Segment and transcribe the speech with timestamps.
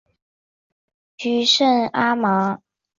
[0.03, 2.63] 皮赛地区圣阿芒。